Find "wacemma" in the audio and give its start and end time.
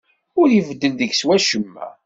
1.27-1.87